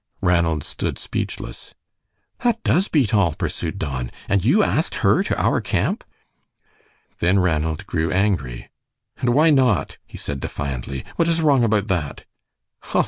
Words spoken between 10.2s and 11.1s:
defiantly.